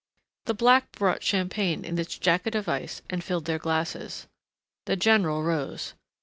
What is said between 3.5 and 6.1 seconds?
glasses. The general rose.